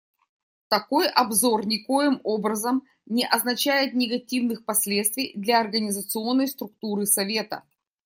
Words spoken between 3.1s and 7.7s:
означает негативных последствий для организационной структуры Совета.